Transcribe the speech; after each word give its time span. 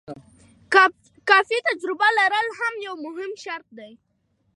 کافي 1.29 1.57
تجربه 1.69 2.07
لرل 2.17 2.47
هم 2.59 2.73
یو 2.85 2.95
مهم 3.05 3.31
شرط 3.43 3.67
دی. 3.77 3.91